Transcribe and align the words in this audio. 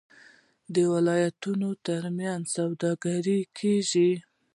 د 0.73 0.75
ولایتونو 0.93 1.69
ترمنځ 1.85 2.43
سوداګري 2.57 3.39
کیږي. 3.57 4.11